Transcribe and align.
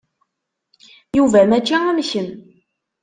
Yuba 1.17 1.39
mačči 1.49 1.75
am 1.89 1.97
kemm. 2.09 2.29